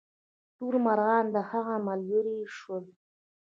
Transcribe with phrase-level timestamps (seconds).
[0.57, 2.85] ټول مرغان د هغه ملګري شول.